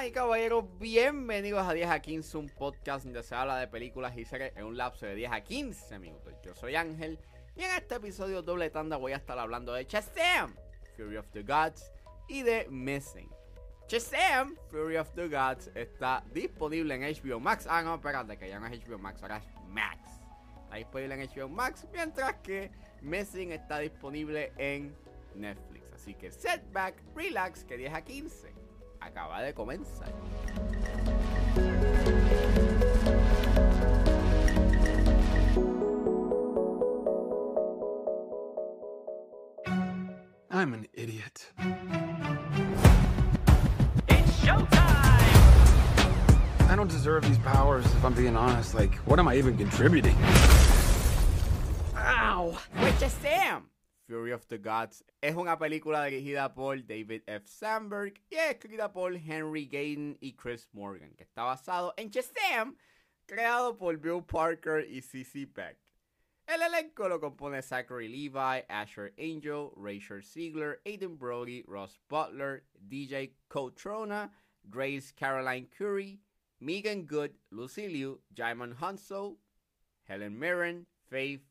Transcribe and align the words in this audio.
Damas 0.00 0.08
y 0.08 0.12
caballeros, 0.12 0.64
bienvenidos 0.78 1.68
a 1.68 1.74
10 1.74 1.90
a 1.90 2.00
15, 2.00 2.38
un 2.38 2.48
podcast 2.48 3.04
donde 3.04 3.22
se 3.22 3.34
habla 3.34 3.58
de 3.58 3.68
películas 3.68 4.16
y 4.16 4.24
series 4.24 4.56
en 4.56 4.64
un 4.64 4.78
lapso 4.78 5.04
de 5.04 5.14
10 5.14 5.30
a 5.30 5.42
15 5.42 5.98
minutos. 5.98 6.32
Yo 6.42 6.54
soy 6.54 6.74
Ángel 6.74 7.18
y 7.54 7.64
en 7.64 7.70
este 7.72 7.96
episodio 7.96 8.40
doble 8.40 8.70
tanda 8.70 8.96
voy 8.96 9.12
a 9.12 9.16
estar 9.16 9.38
hablando 9.38 9.74
de 9.74 9.84
Shazam, 9.84 10.56
Fury 10.96 11.18
of 11.18 11.28
the 11.32 11.42
Gods 11.42 11.92
y 12.28 12.40
de 12.40 12.66
Missing. 12.70 13.28
Shazam, 13.88 14.56
Fury 14.70 14.96
of 14.96 15.10
the 15.10 15.28
Gods 15.28 15.70
está 15.74 16.24
disponible 16.32 16.94
en 16.94 17.02
HBO 17.02 17.38
Max. 17.38 17.66
Ah, 17.68 17.82
no, 17.82 17.96
espérate, 17.96 18.38
que 18.38 18.48
ya 18.48 18.58
no 18.58 18.68
es 18.68 18.82
HBO 18.82 18.98
Max, 18.98 19.22
ahora 19.22 19.36
es 19.36 19.44
Max. 19.68 19.98
Está 20.64 20.76
disponible 20.76 21.14
en 21.14 21.28
HBO 21.28 21.48
Max, 21.50 21.86
mientras 21.92 22.36
que 22.36 22.70
Missing 23.02 23.52
está 23.52 23.80
disponible 23.80 24.50
en 24.56 24.96
Netflix. 25.34 25.92
Así 25.92 26.14
que 26.14 26.32
setback, 26.32 26.94
relax, 27.14 27.64
que 27.64 27.76
10 27.76 27.92
a 27.92 28.02
15 28.02 28.59
acaba 29.00 29.42
de 29.42 29.52
comenzar. 29.52 30.08
I'm 40.52 40.74
an 40.74 40.86
idiot. 40.92 41.52
It's 44.08 44.40
showtime! 44.40 44.68
I 46.68 46.74
don't 46.76 46.90
deserve 46.90 47.22
these 47.22 47.38
powers, 47.38 47.86
if 47.86 48.04
I'm 48.04 48.12
being 48.14 48.36
honest. 48.36 48.74
Like, 48.74 48.94
what 49.06 49.18
am 49.18 49.28
I 49.28 49.36
even 49.36 49.56
contributing? 49.56 50.16
¡Ow! 51.96 52.58
Pues 52.76 52.94
Shazam! 53.00 53.69
Fury 54.10 54.32
of 54.32 54.48
the 54.48 54.58
Gods 54.58 55.04
es 55.22 55.36
una 55.36 55.56
película 55.56 56.04
dirigida 56.04 56.52
por 56.52 56.84
David 56.84 57.22
F. 57.28 57.46
Sandberg 57.46 58.20
y 58.28 58.34
escrita 58.34 58.92
por 58.92 59.14
Henry 59.14 59.66
Gayden 59.66 60.18
y 60.20 60.32
Chris 60.32 60.66
Morgan, 60.72 61.14
que 61.16 61.22
está 61.22 61.44
basado 61.44 61.94
en 61.96 62.10
Shazam, 62.10 62.76
creado 63.26 63.78
por 63.78 63.96
Bill 63.98 64.24
Parker 64.24 64.84
y 64.90 65.00
CC 65.00 65.46
Beck. 65.46 65.78
El 66.48 66.60
elenco 66.60 67.08
lo 67.08 67.20
compone 67.20 67.62
Zachary 67.62 68.08
Levi, 68.08 68.64
Asher 68.68 69.12
Angel, 69.16 69.70
Rachel 69.76 70.24
Ziegler, 70.24 70.80
Aiden 70.84 71.16
Brody, 71.16 71.62
Ross 71.68 72.00
Butler, 72.08 72.64
DJ 72.88 73.36
Cotrona, 73.48 74.32
Grace 74.68 75.12
Caroline 75.12 75.68
Curry, 75.78 76.18
Megan 76.58 77.06
Good, 77.06 77.30
Lucy 77.52 77.86
Liu, 77.86 78.20
Jaiman 78.34 78.74
Hanso, 78.74 79.36
Helen 80.02 80.36
Mirren, 80.36 80.86
Faith 81.08 81.46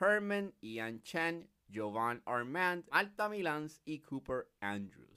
Herman, 0.00 0.54
Ian 0.64 1.00
Chen, 1.04 1.44
Jovan 1.72 2.22
Armand, 2.26 2.84
Alta 2.90 3.28
Milans 3.28 3.80
y 3.84 4.00
Cooper 4.00 4.48
Andrews. 4.60 5.10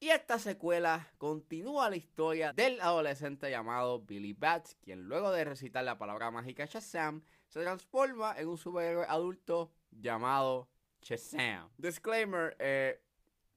Y 0.00 0.10
esta 0.10 0.38
secuela 0.38 1.08
continúa 1.18 1.90
la 1.90 1.96
historia 1.96 2.52
del 2.52 2.80
adolescente 2.80 3.50
llamado 3.50 4.00
Billy 4.00 4.32
Bats, 4.32 4.76
quien 4.80 5.08
luego 5.08 5.32
de 5.32 5.44
recitar 5.44 5.84
la 5.84 5.98
palabra 5.98 6.30
mágica 6.30 6.66
Shazam, 6.66 7.22
se 7.48 7.62
transforma 7.62 8.38
en 8.38 8.46
un 8.46 8.58
superhéroe 8.58 9.06
adulto 9.08 9.72
llamado 9.90 10.68
Shazam. 11.02 11.68
Disclaimer, 11.76 12.54
eh, 12.60 13.02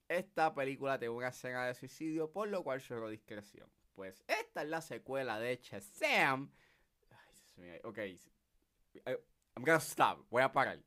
esta 0.08 0.52
película 0.52 0.98
tiene 0.98 1.14
una 1.14 1.28
escena 1.28 1.64
de 1.66 1.74
suicidio, 1.74 2.32
por 2.32 2.48
lo 2.48 2.64
cual 2.64 2.80
suelo 2.80 3.08
discreción. 3.08 3.70
Pues 3.94 4.24
esta 4.26 4.62
es 4.62 4.68
la 4.68 4.80
secuela 4.80 5.38
de 5.38 5.60
Shazam. 5.62 6.50
Ay, 7.10 7.62
Dios 7.62 7.80
ok, 7.84 7.98
eh, 7.98 8.20
I'm 9.54 9.64
gonna 9.64 9.78
stop, 9.78 10.26
voy 10.28 10.42
a 10.42 10.50
parar. 10.50 10.80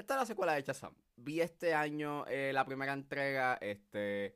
Esta 0.00 0.14
es 0.14 0.20
la 0.20 0.26
secuela 0.26 0.54
de 0.54 0.62
Shazam. 0.62 0.94
Vi 1.16 1.42
este 1.42 1.74
año 1.74 2.24
eh, 2.26 2.52
la 2.54 2.64
primera 2.64 2.94
entrega, 2.94 3.58
este... 3.60 4.34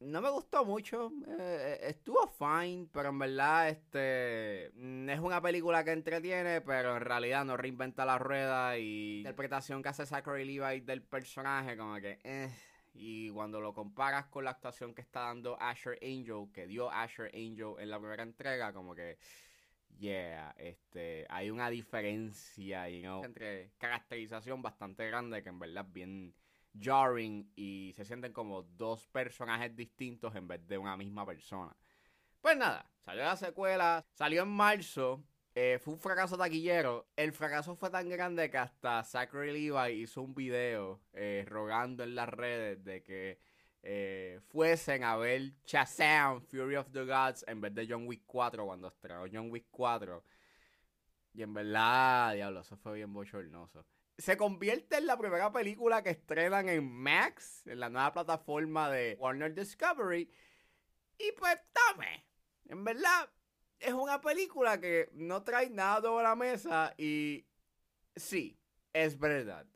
No 0.00 0.22
me 0.22 0.30
gustó 0.30 0.64
mucho, 0.64 1.12
eh, 1.38 1.80
estuvo 1.82 2.26
fine, 2.28 2.88
pero 2.90 3.10
en 3.10 3.18
verdad 3.18 3.68
este 3.68 4.70
mm, 4.74 5.10
es 5.10 5.20
una 5.20 5.42
película 5.42 5.84
que 5.84 5.92
entretiene, 5.92 6.62
pero 6.62 6.96
en 6.96 7.02
realidad 7.02 7.44
no 7.44 7.58
reinventa 7.58 8.06
la 8.06 8.16
rueda 8.16 8.78
y 8.78 9.16
la 9.16 9.30
interpretación 9.30 9.82
que 9.82 9.90
hace 9.90 10.06
Zachary 10.06 10.44
Levi 10.46 10.80
del 10.80 11.02
personaje 11.02 11.76
como 11.76 11.96
que 11.96 12.18
eh, 12.22 12.50
y 12.94 13.28
cuando 13.30 13.60
lo 13.60 13.74
comparas 13.74 14.26
con 14.26 14.44
la 14.44 14.52
actuación 14.52 14.94
que 14.94 15.02
está 15.02 15.20
dando 15.20 15.60
Asher 15.60 15.98
Angel, 16.00 16.50
que 16.54 16.66
dio 16.66 16.90
Asher 16.90 17.30
Angel 17.34 17.74
en 17.80 17.90
la 17.90 17.98
primera 17.98 18.22
entrega, 18.22 18.72
como 18.72 18.94
que 18.94 19.18
yeah, 19.98 20.54
este, 20.56 21.26
hay 21.28 21.50
una 21.50 21.70
diferencia, 21.70 22.88
you 22.88 23.00
know, 23.00 23.24
entre 23.24 23.72
caracterización 23.78 24.62
bastante 24.62 25.06
grande 25.06 25.42
que 25.42 25.48
en 25.48 25.58
verdad 25.58 25.84
es 25.86 25.92
bien 25.92 26.34
jarring 26.78 27.50
y 27.56 27.92
se 27.96 28.04
sienten 28.04 28.32
como 28.32 28.62
dos 28.62 29.06
personajes 29.08 29.74
distintos 29.74 30.34
en 30.34 30.48
vez 30.48 30.66
de 30.66 30.78
una 30.78 30.96
misma 30.96 31.26
persona. 31.26 31.76
Pues 32.40 32.56
nada, 32.56 32.88
salió 33.04 33.24
la 33.24 33.36
secuela, 33.36 34.06
salió 34.12 34.42
en 34.42 34.48
marzo, 34.48 35.24
eh, 35.54 35.80
fue 35.80 35.94
un 35.94 36.00
fracaso 36.00 36.38
taquillero. 36.38 37.08
El 37.16 37.32
fracaso 37.32 37.74
fue 37.74 37.90
tan 37.90 38.08
grande 38.08 38.48
que 38.48 38.58
hasta 38.58 39.02
Zachary 39.02 39.52
Levi 39.52 40.02
hizo 40.02 40.22
un 40.22 40.34
video 40.34 41.00
eh, 41.12 41.44
rogando 41.48 42.04
en 42.04 42.14
las 42.14 42.28
redes 42.28 42.84
de 42.84 43.02
que 43.02 43.38
eh, 43.82 44.40
fuesen 44.48 45.04
a 45.04 45.16
ver 45.16 45.52
Shazam, 45.64 46.40
Fury 46.42 46.76
of 46.76 46.90
the 46.90 47.04
Gods, 47.04 47.44
en 47.46 47.60
vez 47.60 47.74
de 47.74 47.86
John 47.88 48.06
Wick 48.06 48.22
4 48.26 48.64
cuando 48.66 48.88
estrenó 48.88 49.24
John 49.32 49.50
Wick 49.50 49.66
4. 49.70 50.24
Y 51.34 51.42
en 51.42 51.54
verdad, 51.54 52.34
diablo, 52.34 52.60
eso 52.60 52.76
fue 52.76 52.94
bien 52.94 53.12
bochornoso. 53.12 53.86
Se 54.16 54.36
convierte 54.36 54.96
en 54.96 55.06
la 55.06 55.16
primera 55.16 55.52
película 55.52 56.02
que 56.02 56.10
estrenan 56.10 56.68
en 56.68 56.90
Max, 56.90 57.66
en 57.66 57.78
la 57.78 57.88
nueva 57.88 58.12
plataforma 58.12 58.90
de 58.90 59.16
Warner 59.20 59.54
Discovery. 59.54 60.28
Y 61.18 61.32
pues, 61.32 61.58
dame. 61.72 62.24
En 62.66 62.82
verdad, 62.84 63.30
es 63.78 63.92
una 63.92 64.20
película 64.20 64.80
que 64.80 65.08
no 65.12 65.44
trae 65.44 65.70
nada 65.70 66.02
sobre 66.02 66.24
la 66.24 66.34
mesa 66.34 66.94
y 66.98 67.46
sí, 68.16 68.58
es 68.92 69.18
verdad 69.18 69.66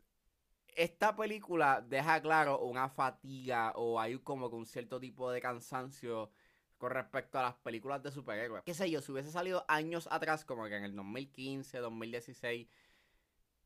esta 0.75 1.15
película 1.15 1.81
deja 1.81 2.21
claro 2.21 2.59
una 2.61 2.89
fatiga 2.89 3.71
o 3.75 3.99
hay 3.99 4.17
como 4.19 4.49
que 4.49 4.55
un 4.55 4.65
cierto 4.65 4.99
tipo 4.99 5.31
de 5.31 5.41
cansancio 5.41 6.31
con 6.77 6.91
respecto 6.91 7.39
a 7.39 7.43
las 7.43 7.55
películas 7.55 8.03
de 8.03 8.11
superhéroes. 8.11 8.63
Qué 8.65 8.73
sé 8.73 8.91
yo, 8.91 9.01
si 9.01 9.11
hubiese 9.11 9.31
salido 9.31 9.63
años 9.67 10.07
atrás, 10.11 10.43
como 10.43 10.65
que 10.65 10.75
en 10.75 10.83
el 10.83 10.95
2015, 10.95 11.77
2016, 11.77 12.67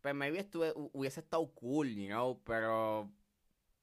pues 0.01 0.13
maybe 0.13 0.39
estuve, 0.39 0.71
hubiese 0.75 1.21
estado 1.21 1.51
cool, 1.53 1.89
you 1.95 2.07
know, 2.07 2.41
pero 2.43 3.11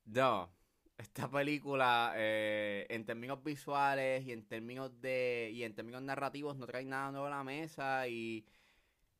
no. 0.05 0.53
Esta 0.97 1.29
película, 1.29 2.13
eh, 2.15 2.87
en 2.89 3.05
términos 3.05 3.43
visuales 3.43 4.25
y 4.25 4.33
en 4.33 4.47
términos 4.47 5.01
de. 5.01 5.51
y 5.53 5.65
en 5.65 5.75
términos 5.75 6.03
narrativos, 6.03 6.57
no 6.57 6.67
trae 6.67 6.85
nada 6.85 7.11
nuevo 7.11 7.27
a 7.27 7.31
la 7.31 7.43
mesa. 7.43 8.07
Y. 8.07 8.47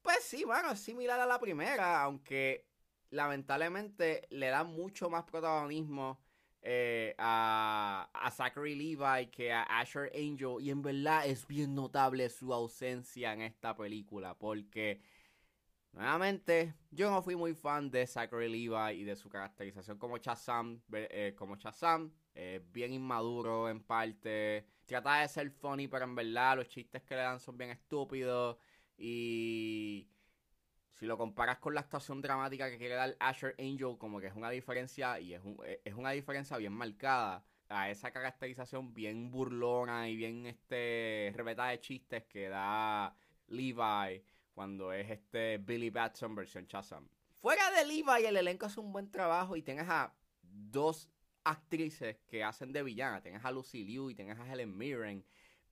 Pues 0.01 0.23
sí, 0.23 0.45
bueno, 0.45 0.71
es 0.71 0.81
similar 0.81 1.19
a 1.19 1.27
la 1.27 1.41
primera, 1.41 2.03
aunque 2.03 2.69
lamentablemente 3.11 4.27
le 4.31 4.49
da 4.49 4.65
mucho 4.65 5.11
más 5.11 5.25
protagonismo 5.25 6.21
eh, 6.67 7.15
a, 7.19 8.09
a 8.15 8.31
Zachary 8.31 8.75
Levi 8.75 9.27
que 9.27 9.53
a 9.53 9.65
Asher 9.65 10.11
Angel. 10.15 10.57
Y 10.61 10.71
en 10.71 10.83
verdad 10.83 11.27
es 11.27 11.47
bien 11.47 11.75
notable 11.75 12.29
su 12.31 12.53
ausencia 12.53 13.33
en 13.33 13.43
esta 13.43 13.77
película. 13.77 14.35
Porque, 14.35 15.03
nuevamente, 15.93 16.75
yo 16.91 17.11
no 17.11 17.23
fui 17.23 17.37
muy 17.37 17.55
fan 17.55 17.91
de 17.91 18.07
Zachary 18.07 18.49
Levi 18.49 19.01
y 19.01 19.05
de 19.05 19.15
su 19.15 19.29
caracterización 19.29 19.99
como 19.99 20.17
Shazam. 20.17 20.81
Eh, 20.93 21.35
como 21.37 21.57
Shazam. 21.57 22.13
Eh, 22.35 22.65
bien 22.73 22.93
inmaduro 22.93 23.69
en 23.69 23.83
parte. 23.83 24.67
Trata 24.87 25.21
de 25.21 25.29
ser 25.29 25.51
funny, 25.51 25.87
pero 25.87 26.05
en 26.05 26.15
verdad 26.15 26.57
los 26.57 26.69
chistes 26.69 27.03
que 27.03 27.15
le 27.15 27.21
dan 27.21 27.41
son 27.41 27.57
bien 27.57 27.71
estúpidos. 27.71 28.57
Y 28.97 30.09
si 31.05 31.09
lo 31.09 31.19
comparas 31.19 31.59
con 31.59 31.75
la 31.75 31.83
actuación 31.83 32.23
dramática 32.23 32.71
que 32.71 32.79
quiere 32.79 32.95
dar 32.95 33.15
Asher 33.21 33.55
Angel, 33.59 33.99
como 33.99 34.21
que 34.21 34.29
es 34.29 34.35
una 34.35 34.49
diferencia, 34.49 35.21
y 35.21 35.35
es, 35.35 35.43
e, 35.67 35.83
es 35.85 35.93
una 35.93 36.13
diferencia 36.13 36.57
bien 36.57 36.73
marcada 36.73 37.45
a 37.69 37.91
esa 37.91 38.11
caracterización 38.11 38.95
bien 38.95 39.31
burlona 39.31 40.09
y 40.09 40.17
bien 40.17 40.47
este 40.47 41.31
rebetada 41.37 41.69
de 41.69 41.81
chistes 41.81 42.25
que 42.25 42.49
da 42.49 43.15
Levi 43.49 44.25
cuando 44.55 44.95
es 44.95 45.11
este 45.11 45.59
Billy 45.59 45.91
Batson 45.91 46.35
versión 46.35 46.65
Shazam. 46.65 47.07
Fuera 47.35 47.71
de 47.73 47.85
Levi, 47.85 48.25
el 48.25 48.39
elenco 48.39 48.65
hace 48.65 48.81
un 48.81 48.91
buen 48.91 49.11
trabajo 49.11 49.57
y 49.57 49.63
tienes 49.63 49.87
a 49.91 50.15
dos 50.41 51.11
actrices 51.45 52.17
que 52.27 52.43
hacen 52.43 52.73
de 52.73 52.83
villana. 52.83 53.21
Tienes 53.21 53.45
a 53.45 53.51
Lucy 53.51 53.85
Liu 53.85 54.09
y 54.09 54.15
tienes 54.15 54.39
a 54.39 54.51
Helen 54.51 54.75
Mirren. 54.75 55.23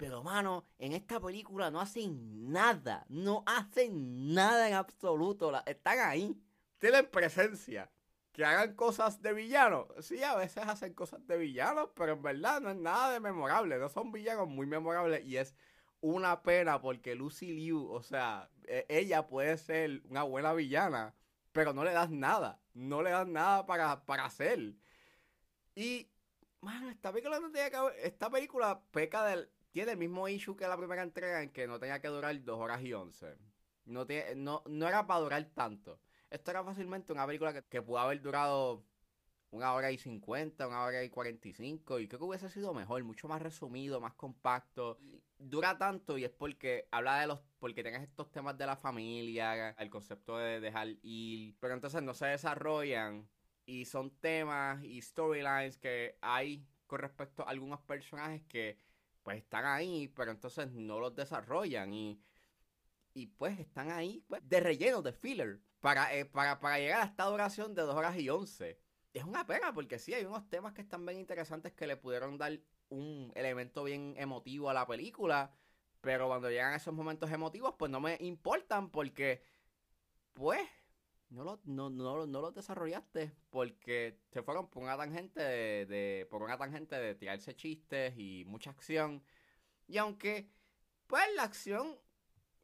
Pero, 0.02 0.20
mano, 0.24 0.66
en 0.80 0.94
esta 0.94 1.20
película 1.20 1.70
no 1.70 1.80
hacen 1.80 2.50
nada. 2.50 3.06
No 3.08 3.44
hacen 3.46 4.34
nada 4.34 4.66
en 4.66 4.74
absoluto. 4.74 5.52
están 5.64 6.00
ahí. 6.00 6.36
Tienen 6.78 7.08
presencia. 7.08 7.88
Que 8.32 8.44
hagan 8.44 8.74
cosas 8.74 9.22
de 9.22 9.32
villanos. 9.32 9.86
Sí, 10.00 10.20
a 10.24 10.34
veces 10.34 10.64
hacen 10.66 10.92
cosas 10.94 11.24
de 11.28 11.36
villanos, 11.36 11.90
pero 11.94 12.14
en 12.14 12.22
verdad 12.22 12.60
no 12.60 12.70
es 12.70 12.76
nada 12.78 13.12
de 13.12 13.20
memorable. 13.20 13.78
No 13.78 13.88
son 13.88 14.10
villanos 14.10 14.48
muy 14.48 14.66
memorables 14.66 15.24
y 15.24 15.36
es 15.36 15.54
una 16.00 16.42
pena 16.42 16.80
porque 16.80 17.14
Lucy 17.14 17.52
Liu, 17.52 17.88
o 17.88 18.02
sea, 18.02 18.50
e, 18.64 18.84
ella 18.88 19.28
puede 19.28 19.56
ser 19.56 20.02
una 20.08 20.24
buena 20.24 20.52
villana, 20.52 21.14
pero 21.52 21.72
no 21.72 21.84
le 21.84 21.92
das 21.92 22.10
nada. 22.10 22.60
No 22.74 23.02
le 23.02 23.10
das 23.10 23.28
nada 23.28 23.66
para, 23.66 24.04
para 24.04 24.24
hacer. 24.24 24.74
Y 25.76 26.08
Mano, 26.62 26.90
esta 26.90 27.10
película 27.10 27.40
no 27.40 27.50
tenía 27.50 27.70
que 27.70 27.76
haber- 27.76 27.96
Esta 27.98 28.30
película 28.30 28.80
peca 28.92 29.24
del. 29.26 29.50
Tiene 29.72 29.92
el 29.92 29.98
mismo 29.98 30.28
issue 30.28 30.56
que 30.56 30.68
la 30.68 30.76
primera 30.76 31.02
entrega 31.02 31.42
en 31.42 31.50
que 31.50 31.66
no 31.66 31.80
tenía 31.80 32.00
que 32.00 32.08
durar 32.08 32.42
2 32.44 32.60
horas 32.60 32.82
y 32.82 32.92
11. 32.92 33.36
No, 33.86 34.06
tiene, 34.06 34.34
no, 34.36 34.62
no 34.66 34.86
era 34.86 35.06
para 35.06 35.20
durar 35.20 35.44
tanto. 35.54 35.98
Esto 36.30 36.50
era 36.50 36.62
fácilmente 36.62 37.12
una 37.12 37.26
película 37.26 37.52
que, 37.52 37.62
que 37.64 37.82
pudo 37.82 37.98
haber 37.98 38.20
durado 38.20 38.84
una 39.50 39.74
hora 39.74 39.90
y 39.90 39.98
50, 39.98 40.66
una 40.66 40.84
hora 40.84 41.02
y 41.02 41.10
45. 41.10 42.00
Y 42.00 42.08
creo 42.08 42.20
que 42.20 42.24
hubiese 42.24 42.50
sido 42.50 42.74
mejor, 42.74 43.02
mucho 43.04 43.28
más 43.28 43.40
resumido, 43.40 44.00
más 44.00 44.14
compacto. 44.14 44.98
Dura 45.38 45.76
tanto 45.78 46.18
y 46.18 46.24
es 46.24 46.30
porque 46.30 46.86
habla 46.90 47.20
de 47.20 47.26
los. 47.28 47.40
Porque 47.58 47.82
tengas 47.82 48.02
estos 48.02 48.30
temas 48.30 48.56
de 48.58 48.66
la 48.66 48.76
familia, 48.76 49.70
el 49.70 49.90
concepto 49.90 50.36
de 50.38 50.60
dejar 50.60 50.88
ir. 51.02 51.56
Pero 51.60 51.74
entonces 51.74 52.02
no 52.02 52.14
se 52.14 52.26
desarrollan 52.26 53.28
y 53.64 53.84
son 53.86 54.10
temas 54.20 54.82
y 54.84 55.00
storylines 55.00 55.78
que 55.78 56.18
hay 56.20 56.66
con 56.86 57.00
respecto 57.00 57.42
a 57.46 57.50
algunos 57.50 57.80
personajes 57.80 58.42
que 58.44 58.76
pues 59.22 59.38
están 59.38 59.64
ahí, 59.64 60.08
pero 60.08 60.30
entonces 60.30 60.70
no 60.72 61.00
los 61.00 61.14
desarrollan 61.14 61.92
y, 61.94 62.20
y 63.14 63.26
pues 63.28 63.58
están 63.60 63.90
ahí 63.90 64.24
pues, 64.28 64.46
de 64.48 64.60
relleno, 64.60 65.02
de 65.02 65.12
filler, 65.12 65.60
para, 65.80 66.14
eh, 66.14 66.24
para, 66.24 66.60
para 66.60 66.78
llegar 66.78 67.02
a 67.02 67.06
esta 67.06 67.24
duración 67.24 67.74
de 67.74 67.82
2 67.82 67.94
horas 67.94 68.16
y 68.18 68.28
11. 68.28 68.78
Es 69.12 69.24
una 69.24 69.46
pena 69.46 69.72
porque 69.74 69.98
sí, 69.98 70.14
hay 70.14 70.24
unos 70.24 70.48
temas 70.48 70.72
que 70.72 70.82
están 70.82 71.04
bien 71.04 71.18
interesantes 71.18 71.72
que 71.72 71.86
le 71.86 71.96
pudieron 71.96 72.38
dar 72.38 72.58
un 72.88 73.32
elemento 73.34 73.84
bien 73.84 74.14
emotivo 74.18 74.70
a 74.70 74.74
la 74.74 74.86
película, 74.86 75.54
pero 76.00 76.28
cuando 76.28 76.50
llegan 76.50 76.74
esos 76.74 76.94
momentos 76.94 77.30
emotivos 77.30 77.74
pues 77.78 77.90
no 77.90 78.00
me 78.00 78.16
importan 78.20 78.90
porque 78.90 79.42
pues 80.34 80.60
no 81.32 81.44
lo, 81.44 81.60
no, 81.64 81.90
no, 81.90 82.26
no 82.26 82.40
los 82.40 82.54
desarrollaste 82.54 83.32
porque 83.50 84.18
se 84.30 84.42
fueron 84.42 84.68
por 84.70 84.82
una 84.82 84.96
tangente 84.96 85.40
de, 85.42 85.86
de- 85.86 86.26
por 86.30 86.42
una 86.42 86.58
tangente 86.58 86.96
de 86.96 87.14
tirarse 87.14 87.56
chistes 87.56 88.14
y 88.18 88.44
mucha 88.46 88.70
acción. 88.70 89.22
Y 89.88 89.98
aunque 89.98 90.50
pues 91.06 91.22
la 91.36 91.44
acción 91.44 91.98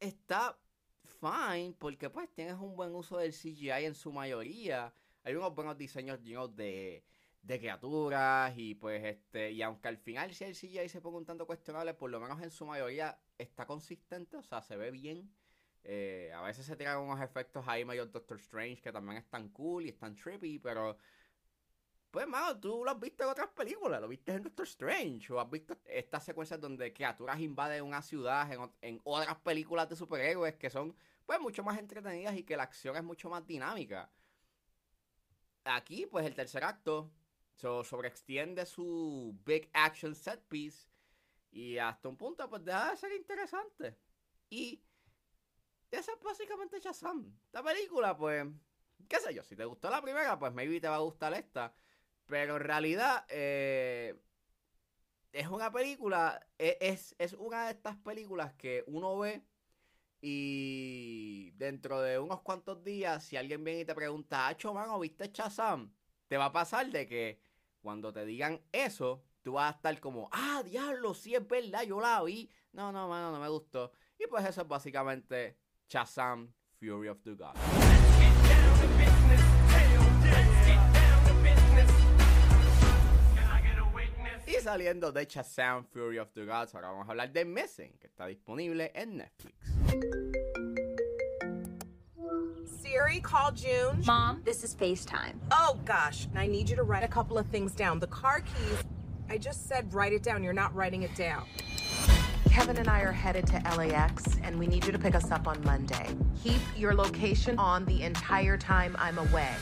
está 0.00 0.59
fine 1.05 1.75
porque 1.79 2.11
pues 2.11 2.31
tienes 2.35 2.55
un 2.56 2.76
buen 2.76 2.94
uso 2.94 3.19
del 3.19 3.32
CGI 3.32 3.87
en 3.87 3.94
su 3.94 4.12
mayoría. 4.12 4.94
Hay 5.25 5.35
unos 5.35 5.55
buenos 5.55 5.76
diseños 5.79 6.21
llenos 6.23 6.55
de, 6.56 7.05
de 7.43 7.59
criaturas 7.59 8.55
y 8.56 8.75
pues 8.75 9.05
este 9.05 9.53
y 9.53 9.62
aunque 9.62 9.88
al 9.88 9.99
final 9.99 10.35
si 10.35 10.44
el 10.44 10.55
CGI 10.55 10.88
se 10.88 11.00
ponga 11.00 11.19
un 11.19 11.26
tanto 11.26 11.47
cuestionable, 11.47 11.94
por 11.94 12.11
lo 12.11 12.21
menos 12.21 12.43
en 12.43 12.50
su 12.50 12.67
mayoría 12.67 13.19
está 13.38 13.67
consistente, 13.67 14.37
o 14.37 14.43
sea, 14.43 14.62
se 14.62 14.76
ve 14.76 14.91
bien. 14.91 15.31
Eh, 15.84 16.32
a 16.34 16.42
veces 16.42 16.66
se 16.66 16.76
tiran 16.76 16.98
unos 16.98 17.20
efectos 17.20 17.64
ahí 17.66 17.84
medio 17.84 18.06
Doctor 18.06 18.38
Strange 18.38 18.82
que 18.82 18.92
también 18.92 19.19
están 19.19 19.48
cool 19.50 19.86
y 19.86 19.88
están 19.90 20.14
trippy, 20.14 20.58
pero 20.58 20.98
pues 22.10 22.26
mano, 22.26 22.58
tú 22.58 22.84
lo 22.84 22.90
has 22.90 22.98
visto 22.98 23.22
en 23.22 23.28
otras 23.30 23.48
películas, 23.48 24.00
lo 24.00 24.08
viste 24.08 24.32
en 24.32 24.42
Doctor 24.42 24.66
Strange, 24.66 25.32
o 25.32 25.40
has 25.40 25.50
visto 25.50 25.76
estas 25.84 26.25
secuencias 26.25 26.60
donde 26.60 26.92
criaturas 26.92 27.38
invaden 27.40 27.84
una 27.84 28.02
ciudad 28.02 28.50
en, 28.52 28.70
en 28.80 29.00
otras 29.04 29.36
películas 29.36 29.88
de 29.88 29.96
superhéroes 29.96 30.56
que 30.56 30.70
son 30.70 30.96
pues 31.26 31.38
mucho 31.40 31.62
más 31.62 31.78
entretenidas 31.78 32.34
y 32.36 32.42
que 32.44 32.56
la 32.56 32.62
acción 32.62 32.96
es 32.96 33.04
mucho 33.04 33.28
más 33.28 33.46
dinámica. 33.46 34.10
Aquí, 35.64 36.06
pues 36.06 36.25
el 36.25 36.34
tercer 36.34 36.64
acto 36.64 37.10
so, 37.54 37.84
sobreextiende 37.84 38.64
su 38.64 39.38
big 39.44 39.69
action 39.75 40.14
set 40.14 40.40
piece 40.48 40.88
y 41.50 41.76
hasta 41.78 42.08
un 42.08 42.16
punto 42.16 42.48
pues 42.48 42.64
deja 42.64 42.90
de 42.90 42.96
ser 42.96 43.12
interesante. 43.12 43.98
Y 44.48 44.82
esa 45.90 46.12
es 46.12 46.20
básicamente 46.23 46.81
Shazam. 46.81 47.35
Esta 47.46 47.62
película, 47.62 48.17
pues, 48.17 48.46
qué 49.08 49.19
sé 49.20 49.35
yo, 49.35 49.43
si 49.44 49.56
te 49.56 49.64
gustó 49.64 49.90
la 49.90 50.02
primera, 50.02 50.38
pues 50.38 50.52
maybe 50.52 50.81
te 50.81 50.88
va 50.88 50.96
a 50.96 50.99
gustar 51.00 51.35
esta. 51.35 51.75
Pero 52.26 52.56
en 52.56 52.62
realidad, 52.62 53.25
eh, 53.29 54.17
es 55.32 55.46
una 55.49 55.70
película, 55.73 56.40
e- 56.58 56.79
es, 56.81 57.14
es 57.19 57.32
una 57.35 57.67
de 57.67 57.73
estas 57.73 57.96
películas 57.96 58.55
que 58.55 58.85
uno 58.87 59.19
ve 59.19 59.43
y 60.23 61.52
dentro 61.52 62.00
de 62.02 62.19
unos 62.19 62.43
cuantos 62.43 62.85
días, 62.85 63.25
si 63.25 63.37
alguien 63.37 63.64
viene 63.64 63.82
y 63.82 63.85
te 63.85 63.94
pregunta, 63.94 64.49
Acho, 64.49 64.75
mano, 64.75 64.99
¿viste 65.00 65.31
Shazam? 65.32 65.93
Te 66.29 66.37
va 66.38 66.46
a 66.46 66.52
pasar 66.52 66.90
de 66.90 67.06
que 67.08 67.40
cuando 67.82 68.12
te 68.12 68.25
digan 68.26 68.62
eso, 68.73 69.25
tú 69.43 69.55
vas 69.55 69.73
a 69.75 69.76
estar 69.76 70.00
como, 70.00 70.29
ah, 70.32 70.62
diablo, 70.64 71.14
sí 71.14 71.35
es 71.35 71.46
verdad, 71.46 71.82
yo 71.85 72.00
la 72.00 72.23
vi. 72.25 72.50
No, 72.73 72.93
no, 72.93 73.08
mano, 73.08 73.32
no 73.32 73.40
me 73.40 73.49
gustó. 73.49 73.93
Y 74.19 74.26
pues 74.29 74.44
eso 74.46 74.62
es 74.62 74.69
básicamente 74.69 75.58
Shazam, 75.88 76.49
Fury 76.79 77.08
of 77.08 77.19
the 77.25 77.35
Gods. 77.35 77.58
Y 84.46 84.55
saliendo 84.62 85.12
de 85.12 85.25
Shazam, 85.26 85.85
Fury 85.93 86.19
of 86.19 86.29
the 86.35 86.44
Gods, 86.44 86.75
ahora 86.75 86.88
vamos 86.88 87.08
a 87.08 87.12
hablar 87.12 87.32
de 87.32 87.44
Missing, 87.44 87.93
que 88.00 88.08
está 88.08 88.26
disponible 88.26 88.90
en 88.94 89.19
Netflix. 89.19 89.55
Siri, 92.67 93.20
call 93.20 93.52
June. 93.52 94.02
Mom, 94.06 94.43
this 94.44 94.64
is 94.64 94.75
FaceTime. 94.75 95.38
Oh 95.50 95.79
gosh, 95.85 96.29
I 96.35 96.46
need 96.46 96.69
you 96.69 96.76
to 96.76 96.82
write 96.82 97.05
a 97.05 97.08
couple 97.08 97.38
of 97.38 97.46
things 97.46 97.73
down. 97.73 97.99
The 97.99 98.06
car 98.08 98.40
keys. 98.40 98.85
I 99.31 99.38
just 99.38 99.69
said 99.69 99.93
write 99.93 100.12
it 100.12 100.23
down. 100.23 100.43
You're 100.43 100.55
not 100.55 100.75
writing 100.75 101.02
it 101.02 101.14
down. 101.14 101.44
Kevin 102.58 102.78
and 102.78 102.88
I 102.88 103.02
are 103.02 103.12
headed 103.12 103.46
to 103.46 103.62
LAX, 103.76 104.37
and 104.43 104.58
we 104.58 104.66
need 104.66 104.84
you 104.84 104.90
to 104.90 104.99
pick 104.99 105.14
us 105.14 105.31
up 105.31 105.46
on 105.46 105.62
Monday. 105.62 106.08
Keep 106.43 106.60
your 106.76 106.93
location 106.93 107.56
on 107.56 107.84
the 107.84 108.02
entire 108.02 108.58
time 108.58 108.96
I'm 108.99 109.16
away. 109.16 109.52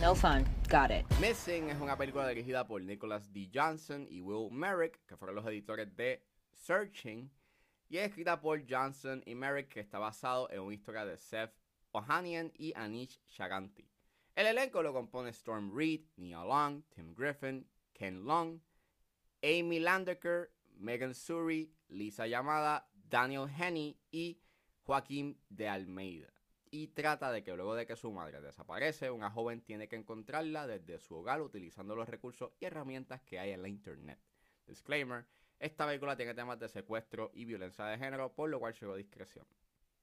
No 0.00 0.14
fun. 0.14 0.46
Got 0.70 0.90
it. 0.90 1.04
Missing 1.20 1.68
es 1.68 1.76
una 1.82 1.96
película 1.98 2.26
dirigida 2.26 2.66
por 2.66 2.80
Nicholas 2.80 3.28
D. 3.30 3.50
Johnson 3.52 4.06
y 4.10 4.22
Will 4.22 4.50
Merrick, 4.50 5.06
que 5.06 5.18
fueron 5.18 5.36
los 5.36 5.44
editores 5.44 5.94
de 5.96 6.22
Searching, 6.54 7.28
y 7.90 7.98
es 7.98 8.08
escrita 8.08 8.40
por 8.40 8.62
Johnson 8.66 9.22
y 9.26 9.34
Merrick, 9.34 9.68
que 9.68 9.80
está 9.80 9.98
basado 9.98 10.48
en 10.50 10.60
una 10.60 10.74
historia 10.74 11.04
de 11.04 11.18
Seth 11.18 11.52
Ohanian 11.92 12.50
y 12.56 12.72
Anish 12.74 13.20
Shaganti. 13.28 13.86
El 14.34 14.46
elenco 14.46 14.82
lo 14.82 14.94
compone 14.94 15.28
Storm 15.28 15.76
Reed, 15.76 16.00
Nia 16.16 16.42
Long, 16.42 16.84
Tim 16.88 17.14
Griffin, 17.14 17.66
Ken 17.92 18.24
Long, 18.24 18.60
Amy 19.42 19.78
Landecker, 19.78 20.48
Megan 20.78 21.10
Suri, 21.10 21.68
Lisa 21.90 22.26
Yamada, 22.26 22.88
Daniel 22.92 23.48
Henney 23.48 23.98
y 24.10 24.40
Joaquín 24.82 25.38
de 25.48 25.68
Almeida. 25.68 26.32
Y 26.70 26.88
trata 26.88 27.32
de 27.32 27.42
que 27.42 27.54
luego 27.56 27.74
de 27.74 27.86
que 27.86 27.96
su 27.96 28.12
madre 28.12 28.40
desaparece, 28.40 29.10
una 29.10 29.30
joven 29.30 29.60
tiene 29.60 29.88
que 29.88 29.96
encontrarla 29.96 30.66
desde 30.66 31.00
su 31.00 31.16
hogar 31.16 31.42
utilizando 31.42 31.96
los 31.96 32.08
recursos 32.08 32.52
y 32.60 32.64
herramientas 32.64 33.20
que 33.22 33.40
hay 33.40 33.50
en 33.50 33.62
la 33.62 33.68
internet. 33.68 34.20
Disclaimer, 34.66 35.26
esta 35.58 35.86
película 35.86 36.16
tiene 36.16 36.32
temas 36.34 36.58
de 36.60 36.68
secuestro 36.68 37.32
y 37.34 37.44
violencia 37.44 37.84
de 37.86 37.98
género, 37.98 38.32
por 38.32 38.48
lo 38.48 38.60
cual 38.60 38.72
llegó 38.72 38.94
discreción. 38.94 39.46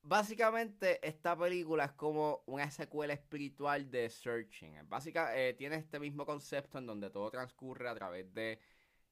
Básicamente, 0.04 1.06
esta 1.06 1.38
película 1.38 1.86
es 1.86 1.92
como 1.94 2.44
una 2.46 2.70
secuela 2.70 3.14
espiritual 3.14 3.90
de 3.90 4.10
Searching. 4.10 4.88
Básica, 4.88 5.38
eh, 5.38 5.54
tiene 5.54 5.78
este 5.78 6.00
mismo 6.00 6.26
concepto 6.26 6.78
en 6.78 6.86
donde 6.86 7.10
todo 7.10 7.30
transcurre 7.30 7.90
a 7.90 7.96
través 7.96 8.34
de 8.34 8.60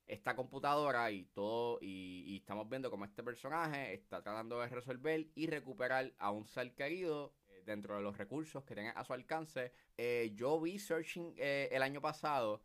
esta 0.08 0.36
computadora 0.36 1.12
y 1.12 1.26
todo 1.26 1.80
y, 1.82 2.38
estamos 2.38 2.70
viendo 2.70 2.92
cómo 2.92 3.06
este 3.06 3.24
personaje 3.24 3.94
está 3.94 4.22
tratando 4.22 4.60
de 4.60 4.68
resolver 4.68 5.28
y 5.36 5.48
recuperar 5.48 6.14
a 6.20 6.32
un 6.32 6.46
ser 6.46 6.74
querido 6.76 7.34
eh, 7.48 7.64
dentro 7.66 7.96
de 7.96 8.02
los 8.02 8.18
recursos 8.18 8.64
que 8.64 8.76
tiene 8.76 8.90
a 8.90 9.04
su 9.04 9.14
alcance. 9.14 9.72
Eh, 9.98 10.32
yo 10.36 10.60
vi 10.60 10.78
Searching 10.78 11.34
eh, 11.38 11.70
el 11.72 11.82
año 11.82 12.02
pasado, 12.02 12.64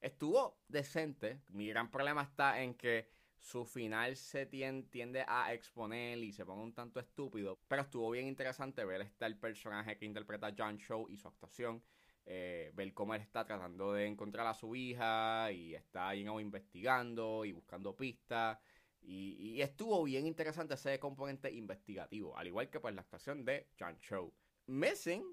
estuvo 0.00 0.58
decente. 0.68 1.42
Mi 1.48 1.68
gran 1.68 1.90
problema 1.90 2.22
está 2.22 2.62
en 2.62 2.74
que 2.74 3.08
su 3.38 3.64
final 3.64 4.16
se 4.16 4.50
tien- 4.50 4.88
tiende 4.90 5.24
a 5.26 5.52
exponer 5.52 6.18
y 6.18 6.32
se 6.32 6.44
pone 6.44 6.62
un 6.62 6.74
tanto 6.74 7.00
estúpido, 7.00 7.58
pero 7.68 7.82
estuvo 7.82 8.10
bien 8.10 8.26
interesante 8.26 8.84
ver 8.84 9.02
este 9.02 9.26
el 9.26 9.36
personaje 9.36 9.96
que 9.96 10.06
interpreta 10.06 10.54
John 10.56 10.78
Show 10.78 11.06
y 11.08 11.16
su 11.16 11.28
actuación 11.28 11.82
eh, 12.30 12.72
ver 12.74 12.92
cómo 12.92 13.14
él 13.14 13.22
está 13.22 13.46
tratando 13.46 13.94
de 13.94 14.04
encontrar 14.04 14.46
a 14.46 14.52
su 14.52 14.76
hija 14.76 15.50
y 15.50 15.74
está 15.74 16.14
investigando 16.14 17.46
y 17.46 17.52
buscando 17.52 17.96
pistas. 17.96 18.58
Y, 19.00 19.62
estuvo 19.62 20.04
bien 20.04 20.26
interesante 20.26 20.74
ese 20.74 20.98
componente 20.98 21.50
investigativo, 21.50 22.36
al 22.36 22.48
igual 22.48 22.68
que 22.68 22.80
pues 22.80 22.94
la 22.94 23.00
actuación 23.00 23.46
de 23.46 23.70
John 23.78 23.96
Cho. 24.00 24.34
Missing 24.66 25.24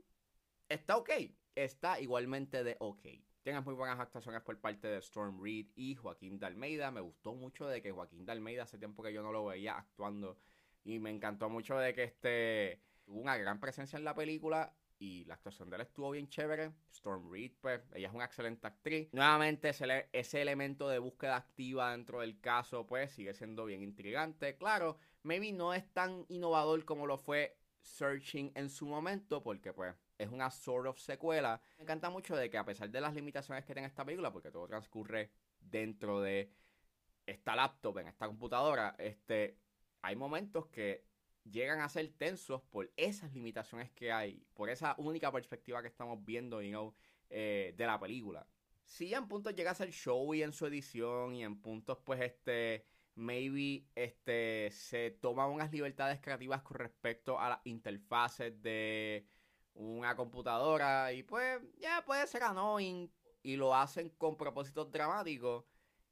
está 0.70 0.96
ok, 0.96 1.10
está 1.54 2.00
igualmente 2.00 2.64
de 2.64 2.78
ok. 2.80 3.06
Tienes 3.44 3.66
muy 3.66 3.74
buenas 3.74 4.00
actuaciones 4.00 4.42
por 4.44 4.58
parte 4.62 4.88
de 4.88 5.00
Storm 5.00 5.44
Reed 5.44 5.68
y 5.76 5.96
Joaquín 5.96 6.40
de 6.40 6.46
Almeida. 6.46 6.92
Me 6.92 7.02
gustó 7.02 7.36
mucho 7.36 7.68
de 7.68 7.82
que 7.82 7.92
Joaquín 7.92 8.26
de 8.26 8.32
Almeida 8.32 8.64
hace 8.64 8.78
tiempo 8.78 9.04
que 9.04 9.12
yo 9.12 9.22
no 9.22 9.34
lo 9.34 9.44
veía 9.44 9.78
actuando. 9.78 10.38
Y 10.86 11.00
me 11.00 11.10
encantó 11.10 11.50
mucho 11.50 11.78
de 11.78 11.94
que 11.94 12.04
este 12.04 12.82
tuvo 13.04 13.20
una 13.20 13.36
gran 13.36 13.60
presencia 13.60 13.98
en 13.98 14.06
la 14.06 14.16
película 14.16 14.74
y 15.00 15.26
la 15.26 15.36
actuación 15.36 15.70
de 15.70 15.76
él 15.78 15.82
estuvo 15.82 16.12
bien 16.12 16.30
chévere. 16.30 16.72
Storm 16.92 17.32
Reed, 17.32 17.52
pues, 17.62 17.82
ella 17.94 18.08
es 18.08 18.14
una 18.14 18.26
excelente 18.26 18.68
actriz. 18.68 19.10
Nuevamente, 19.14 19.70
ese, 19.70 20.10
ese 20.14 20.42
elemento 20.42 20.88
de 20.90 21.00
búsqueda 21.00 21.36
activa 21.36 21.92
dentro 21.92 22.22
del 22.22 22.40
caso, 22.40 22.86
pues, 22.88 23.12
sigue 23.12 23.34
siendo 23.34 23.66
bien 23.66 23.82
intrigante. 23.82 24.58
Claro, 24.58 24.98
maybe 25.24 25.52
no 25.52 25.74
es 25.74 25.92
tan 25.94 26.26
innovador 26.30 26.86
como 26.86 27.08
lo 27.08 27.18
fue 27.18 27.58
Searching 27.82 28.52
en 28.56 28.70
su 28.70 28.88
momento, 28.88 29.44
porque 29.44 29.72
pues 29.72 29.96
es 30.18 30.30
una 30.30 30.50
sort 30.50 30.88
of 30.88 30.98
secuela. 30.98 31.62
Me 31.78 31.84
encanta 31.84 32.10
mucho 32.10 32.36
de 32.36 32.50
que 32.50 32.58
a 32.58 32.66
pesar 32.66 32.90
de 32.90 33.00
las 33.00 33.14
limitaciones 33.14 33.64
que 33.64 33.74
tiene 33.74 33.88
esta 33.88 34.04
película, 34.04 34.32
porque 34.32 34.50
todo 34.52 34.68
transcurre 34.68 35.32
dentro 35.60 36.22
de 36.22 36.52
esta 37.26 37.56
laptop, 37.56 38.00
en 38.00 38.08
esta 38.08 38.28
computadora, 38.28 38.96
este, 38.98 39.60
hay 40.02 40.16
momentos 40.16 40.68
que 40.68 41.06
llegan 41.50 41.82
a 41.82 41.90
ser 41.90 42.12
tensos 42.18 42.62
por 42.64 42.92
esas 42.98 43.34
limitaciones 43.34 43.92
que 43.92 44.12
hay, 44.12 44.46
por 44.54 44.70
esa 44.70 44.96
única 44.98 45.32
perspectiva 45.32 45.82
que 45.82 45.88
estamos 45.88 46.24
viendo, 46.24 46.62
you 46.62 46.70
know, 46.70 46.94
eh, 47.30 47.74
de 47.78 47.86
la 47.86 48.00
película. 48.00 48.48
Sí, 48.84 49.14
en 49.14 49.28
puntos 49.28 49.56
llega 49.56 49.72
a 49.72 49.76
ser 49.76 49.90
showy 49.90 50.44
en 50.44 50.52
su 50.54 50.66
edición 50.68 51.36
y 51.36 51.44
en 51.44 51.60
puntos, 51.62 52.00
pues, 52.04 52.22
este, 52.22 52.86
maybe, 53.16 53.88
este, 53.96 54.70
se 54.72 55.12
toman 55.12 55.50
unas 55.50 55.72
libertades 55.72 56.20
creativas 56.22 56.62
con 56.62 56.78
respecto 56.78 57.40
a 57.40 57.50
las 57.50 57.60
interfaces 57.66 58.62
de 58.62 59.28
una 59.74 60.16
computadora 60.16 61.12
y 61.14 61.24
pues, 61.24 61.60
ya 61.78 62.04
puede 62.06 62.28
ser 62.28 62.44
annoying 62.44 63.12
y 63.44 63.56
lo 63.58 63.76
hacen 63.76 64.10
con 64.10 64.38
propósitos 64.38 64.92
dramáticos. 64.92 65.66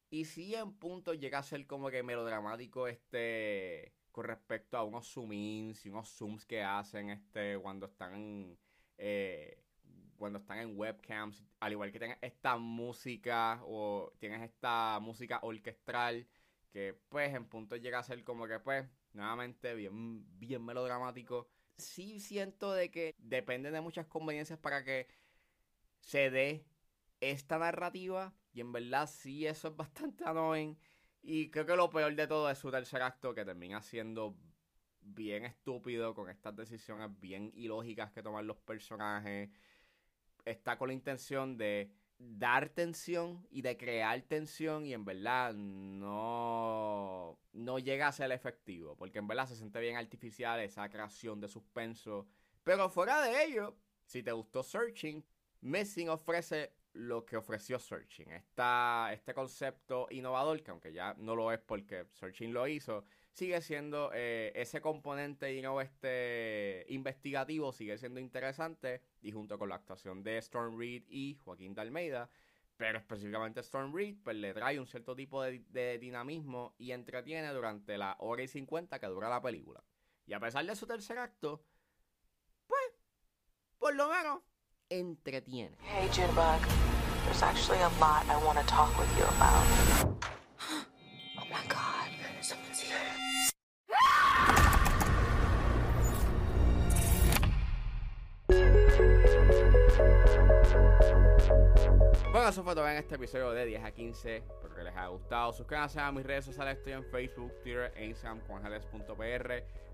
Y 0.09 0.25
sí, 0.25 0.53
en 0.55 0.73
puntos 0.73 1.19
llega 1.19 1.39
a 1.39 1.43
ser 1.43 1.65
como 1.65 1.89
que 1.89 2.03
melodramático, 2.03 2.87
este 2.87 3.93
con 4.13 4.25
respecto 4.25 4.77
a 4.77 4.83
unos 4.83 5.11
zoom 5.11 5.33
ins 5.33 5.85
y 5.85 5.89
unos 5.89 6.07
zooms 6.07 6.45
que 6.45 6.63
hacen 6.63 7.09
este 7.09 7.57
cuando 7.57 7.87
están 7.87 8.57
eh, 8.97 9.57
cuando 10.15 10.37
están 10.37 10.59
en 10.59 10.77
webcams 10.77 11.43
al 11.59 11.71
igual 11.71 11.91
que 11.91 11.97
tienes 11.97 12.19
esta 12.21 12.55
música 12.57 13.59
o 13.65 14.13
tienes 14.19 14.43
esta 14.43 14.99
música 15.01 15.39
orquestral 15.41 16.27
que 16.71 16.93
pues 17.09 17.33
en 17.33 17.45
punto 17.45 17.75
llega 17.75 17.99
a 17.99 18.03
ser 18.03 18.23
como 18.23 18.47
que 18.47 18.59
pues 18.59 18.85
nuevamente 19.13 19.73
bien 19.73 20.23
bien 20.39 20.63
melodramático. 20.63 21.49
Sí 21.77 22.19
siento 22.19 22.71
de 22.71 22.91
que 22.91 23.15
depende 23.17 23.71
de 23.71 23.81
muchas 23.81 24.05
conveniencias 24.05 24.59
para 24.59 24.83
que 24.83 25.07
se 26.01 26.29
dé 26.29 26.67
esta 27.19 27.57
narrativa 27.57 28.35
y 28.53 28.61
en 28.61 28.71
verdad 28.71 29.09
sí 29.09 29.47
eso 29.47 29.69
es 29.69 29.75
bastante 29.75 30.23
annoying 30.23 30.77
y 31.23 31.49
creo 31.49 31.65
que 31.65 31.75
lo 31.77 31.89
peor 31.89 32.13
de 32.15 32.27
todo 32.27 32.49
es 32.49 32.57
su 32.57 32.69
tercer 32.69 33.01
acto, 33.01 33.33
que 33.33 33.45
termina 33.45 33.81
siendo 33.81 34.35
bien 35.01 35.45
estúpido 35.45 36.13
con 36.13 36.29
estas 36.29 36.55
decisiones 36.55 37.09
bien 37.19 37.51
ilógicas 37.55 38.11
que 38.11 38.21
toman 38.21 38.45
los 38.45 38.57
personajes. 38.57 39.49
Está 40.43 40.77
con 40.77 40.89
la 40.89 40.93
intención 40.93 41.57
de 41.57 41.93
dar 42.19 42.69
tensión 42.69 43.47
y 43.49 43.61
de 43.61 43.77
crear 43.77 44.21
tensión 44.23 44.85
y 44.85 44.93
en 44.93 45.05
verdad 45.05 45.53
no, 45.53 47.39
no 47.53 47.79
llega 47.79 48.09
a 48.09 48.11
ser 48.11 48.31
efectivo, 48.33 48.97
porque 48.97 49.19
en 49.19 49.27
verdad 49.27 49.47
se 49.47 49.55
siente 49.55 49.79
bien 49.79 49.95
artificial 49.95 50.59
esa 50.59 50.89
creación 50.89 51.39
de 51.39 51.47
suspenso. 51.47 52.27
Pero 52.63 52.89
fuera 52.89 53.21
de 53.21 53.45
ello, 53.45 53.77
si 54.05 54.23
te 54.23 54.33
gustó 54.33 54.61
Searching, 54.61 55.23
Missing 55.61 56.09
ofrece 56.09 56.73
lo 56.93 57.25
que 57.25 57.37
ofreció 57.37 57.79
Searching. 57.79 58.31
Esta, 58.31 59.09
este 59.13 59.33
concepto 59.33 60.07
innovador, 60.11 60.61
que 60.61 60.71
aunque 60.71 60.93
ya 60.93 61.15
no 61.17 61.35
lo 61.35 61.51
es 61.51 61.59
porque 61.59 62.05
Searching 62.11 62.53
lo 62.53 62.67
hizo, 62.67 63.03
sigue 63.31 63.61
siendo 63.61 64.11
eh, 64.13 64.51
ese 64.55 64.81
componente 64.81 65.59
you 65.59 65.79
este 65.79 66.85
investigativo, 66.89 67.71
sigue 67.71 67.97
siendo 67.97 68.19
interesante. 68.19 69.01
Y 69.21 69.31
junto 69.31 69.57
con 69.57 69.69
la 69.69 69.75
actuación 69.75 70.23
de 70.23 70.37
Storm 70.37 70.77
Reed 70.77 71.03
y 71.07 71.35
Joaquín 71.43 71.73
Dalmeida, 71.73 72.29
pero 72.77 72.99
específicamente 72.99 73.61
Storm 73.61 73.93
Reed, 73.95 74.17
pues 74.23 74.35
le 74.37 74.53
trae 74.53 74.79
un 74.79 74.87
cierto 74.87 75.15
tipo 75.15 75.41
de, 75.41 75.63
de 75.69 75.97
dinamismo 75.97 76.75
y 76.77 76.91
entretiene 76.91 77.51
durante 77.53 77.97
la 77.97 78.15
hora 78.19 78.43
y 78.43 78.47
50 78.47 78.99
que 78.99 79.07
dura 79.07 79.29
la 79.29 79.41
película. 79.41 79.83
Y 80.25 80.33
a 80.33 80.39
pesar 80.39 80.65
de 80.65 80.75
su 80.75 80.87
tercer 80.87 81.17
acto, 81.17 81.63
pues, 82.67 82.93
por 83.77 83.95
lo 83.95 84.07
menos 84.09 84.41
entretiene. 84.93 85.71
Hey, 85.81 86.07
Junebug. 86.09 86.61
There's 87.25 87.41
actually 87.41 87.79
a 87.79 87.89
lot 87.99 88.25
I 88.29 88.37
want 88.45 88.59
to 88.59 88.65
talk 88.65 88.97
with 88.99 89.09
you 89.17 89.23
about. 89.23 89.65
oh 91.39 91.45
my 91.49 91.63
god, 91.67 92.09
someone's 92.41 92.79
here. 92.79 92.97
Bueno, 102.31 102.49
eso 102.49 102.63
fue 102.63 102.75
todo 102.75 102.87
en 102.87 102.97
este 102.97 103.15
episodio 103.15 103.51
de 103.51 103.65
10 103.65 103.83
a 103.83 103.91
15. 103.91 104.43
Les 104.93 104.99
haya 104.99 105.07
gustado. 105.07 105.51
Suscríbanse 105.53 105.99
a 105.99 106.11
mis 106.11 106.23
redes 106.23 106.45
sociales. 106.45 106.77
Estoy 106.77 106.93
en 106.93 107.03
Facebook, 107.05 107.51
Twitter 107.63 107.91
e 107.95 108.05
Instagram 108.05 108.41
con 108.41 108.61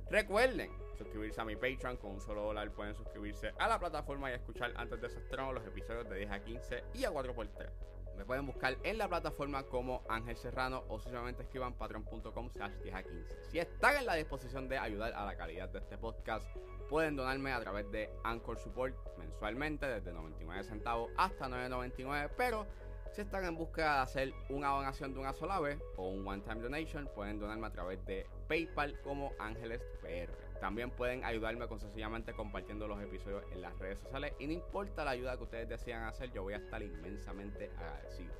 Recuerden 0.10 0.72
suscribirse 0.98 1.39
a 1.39 1.46
mi 1.46 1.56
Patreon. 1.56 1.96
Con 1.98 2.12
un 2.12 2.20
solo 2.20 2.41
dólar 2.41 2.70
pueden 2.72 2.94
suscribirse 2.96 3.53
a 3.58 3.70
la 3.70 3.79
plataforma 3.79 4.29
y 4.29 4.34
escuchar 4.34 4.74
antes 4.75 5.00
de 5.00 5.10
su 5.10 5.20
estreno 5.20 5.53
los 5.53 5.65
episodios 5.65 6.10
de 6.10 6.18
10 6.18 6.32
a 6.32 6.44
15 6.44 6.84
y 6.96 7.06
a 7.06 7.12
4x3. 7.12 7.70
Me 8.18 8.25
pueden 8.25 8.46
buscar 8.46 8.75
en 8.84 8.98
la 8.98 9.08
plataforma 9.08 9.63
como 9.63 10.03
Ángel 10.10 10.36
Serrano 10.36 10.84
o 10.89 11.00
simplemente 11.00 11.44
escriban 11.44 11.74
patreon.com 11.75 12.50
slash 12.50 12.74
10 12.84 12.96
a 12.96 13.03
15. 13.03 13.44
Si 13.51 13.60
están 13.60 13.96
en 13.96 14.06
la 14.06 14.15
disposición 14.15 14.68
de 14.68 14.77
ayudar 14.77 15.13
a 15.13 15.24
la 15.24 15.38
calidad 15.38 15.70
de 15.70 15.79
este 15.79 15.98
podcast, 15.98 16.46
pueden 16.89 17.15
donarme 17.15 17.53
a 17.53 17.62
través 17.62 17.89
de 17.91 18.10
Anchor 18.25 18.60
Support 18.60 19.18
mensualmente 19.18 19.88
desde 19.88 20.12
99 20.12 20.63
centavos 20.65 21.10
hasta 21.15 21.48
9.99, 21.48 22.32
pero 22.36 22.68
si 23.12 23.22
están 23.22 23.44
en 23.46 23.56
busca 23.56 23.96
de 23.96 24.00
hacer 24.01 24.34
una 24.50 24.70
donación 24.70 25.13
de 25.13 25.20
una 25.20 25.34
sola 25.34 25.60
vez 25.60 25.80
o 25.98 26.08
un 26.08 26.28
one-time 26.28 26.62
donation, 26.62 27.10
pueden 27.16 27.39
donarme 27.39 27.68
a 27.68 27.72
través 27.72 28.06
de 28.06 28.28
PayPal 28.48 29.00
como 29.01 29.34
Ángeles 29.39 29.82
PR. 30.01 30.32
También 30.60 30.92
pueden 30.92 31.24
ayudarme 31.24 31.68
con 31.68 31.80
sencillamente 31.80 32.34
compartiendo 32.34 32.88
los 32.88 33.01
episodios 33.01 33.44
en 33.51 33.62
las 33.62 33.78
redes 33.80 34.00
sociales. 34.00 34.34
Y 34.39 34.48
no 34.48 34.54
importa 34.54 35.06
la 35.06 35.12
ayuda 35.12 35.38
que 35.38 35.44
ustedes 35.44 35.70
decidan 35.70 36.04
hacer, 36.04 36.32
yo 36.32 36.44
voy 36.44 36.54
a 36.54 36.58
estar 36.58 36.82
inmensamente 36.82 37.72
agradecido. 37.78 38.34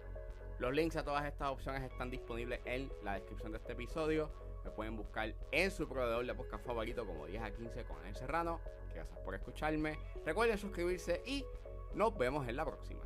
Los 0.60 0.74
links 0.74 0.98
a 0.98 1.04
todas 1.04 1.26
estas 1.26 1.50
opciones 1.50 1.82
están 1.84 2.10
disponibles 2.10 2.60
en 2.66 2.92
la 3.04 3.14
descripción 3.14 3.54
de 3.54 3.60
este 3.60 3.74
episodio. 3.74 4.30
Me 4.66 4.72
pueden 4.72 4.98
buscar 4.98 5.34
en 5.52 5.72
su 5.72 5.88
proveedor 5.88 6.26
de 6.26 6.36
podcast 6.36 6.66
favorito 6.66 7.06
como 7.06 7.26
10 7.26 7.42
a 7.42 7.52
15 7.52 7.84
con 7.86 8.06
el 8.06 8.16
Serrano. 8.16 8.60
Gracias 8.94 9.20
por 9.20 9.34
escucharme. 9.34 9.98
Recuerden 10.26 10.58
suscribirse 10.58 11.24
y 11.26 11.46
nos 11.96 12.18
vemos 12.18 12.46
en 12.48 12.58
la 12.58 12.66
próxima. 12.66 13.02